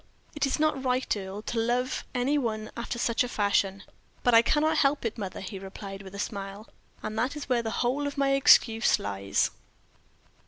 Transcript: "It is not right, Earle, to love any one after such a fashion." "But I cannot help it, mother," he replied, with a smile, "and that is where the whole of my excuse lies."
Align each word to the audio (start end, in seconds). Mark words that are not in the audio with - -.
"It 0.33 0.47
is 0.47 0.59
not 0.59 0.83
right, 0.83 1.15
Earle, 1.15 1.43
to 1.43 1.59
love 1.59 2.03
any 2.15 2.35
one 2.35 2.71
after 2.75 2.97
such 2.97 3.23
a 3.23 3.27
fashion." 3.29 3.83
"But 4.23 4.33
I 4.33 4.41
cannot 4.41 4.79
help 4.79 5.05
it, 5.05 5.15
mother," 5.15 5.41
he 5.41 5.59
replied, 5.59 6.01
with 6.01 6.15
a 6.15 6.17
smile, 6.17 6.67
"and 7.03 7.15
that 7.19 7.35
is 7.35 7.47
where 7.47 7.61
the 7.61 7.69
whole 7.85 8.07
of 8.07 8.17
my 8.17 8.31
excuse 8.33 8.97
lies." 8.97 9.51